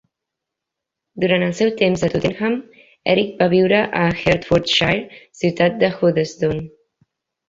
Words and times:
Durant 1.23 1.43
el 1.47 1.51
seu 1.57 1.69
temps 1.81 2.05
a 2.07 2.07
Tottenham 2.13 2.55
Erik 3.13 3.35
va 3.41 3.47
viure 3.51 3.81
a 4.05 4.05
Hertfordshire 4.23 5.21
ciutat 5.43 5.77
de 5.85 5.91
Hoddesdon. 5.99 6.63